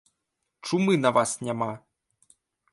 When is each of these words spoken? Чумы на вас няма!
Чумы 0.69 0.95
на 1.03 1.11
вас 1.19 1.37
няма! 1.49 1.71